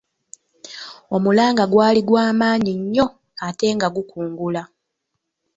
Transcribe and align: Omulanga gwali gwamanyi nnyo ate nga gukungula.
Omulanga 1.15 1.63
gwali 1.71 2.01
gwamanyi 2.07 2.71
nnyo 2.79 3.05
ate 3.47 3.67
nga 3.75 3.87
gukungula. 3.95 4.61